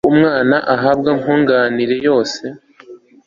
ko 0.05 0.09
umwana 0.13 0.55
ahabwa 0.75 1.09
nkunganire 1.19 1.95
yose 2.07 2.43